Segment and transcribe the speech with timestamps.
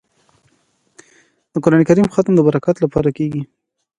[1.51, 3.41] د قران کریم ختم د برکت لپاره کیږي.